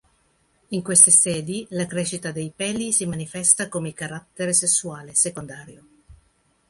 [0.69, 5.85] In queste sedi la crescita dei peli si manifesta come carattere sessuale secondario.